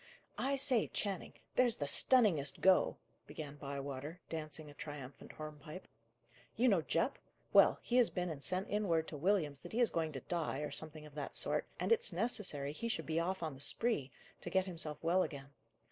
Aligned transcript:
"I 0.39 0.55
say, 0.55 0.87
Channing, 0.87 1.33
there's 1.55 1.77
the 1.77 1.85
stunningest 1.85 2.59
go!" 2.59 2.97
began 3.27 3.57
Bywater, 3.57 4.19
dancing 4.29 4.67
a 4.67 4.73
triumphant 4.73 5.33
hornpipe. 5.33 5.87
"You 6.55 6.69
know 6.69 6.81
Jupp? 6.81 7.19
Well, 7.53 7.77
he 7.83 7.97
has 7.97 8.09
been 8.09 8.27
and 8.31 8.41
sent 8.43 8.67
in 8.67 8.87
word 8.87 9.07
to 9.09 9.15
Williams 9.17 9.61
that 9.61 9.73
he 9.73 9.79
is 9.79 9.91
going 9.91 10.11
to 10.13 10.21
die, 10.21 10.61
or 10.61 10.71
something 10.71 11.05
of 11.05 11.13
that 11.13 11.35
sort, 11.35 11.67
and 11.79 11.91
it's 11.91 12.11
necessary 12.11 12.73
he 12.73 12.87
should 12.87 13.05
be 13.05 13.19
off 13.19 13.43
on 13.43 13.53
the 13.53 13.61
spree, 13.61 14.09
to 14.41 14.49
get 14.49 14.65
himself 14.65 14.97
well 15.03 15.21
again. 15.21 15.49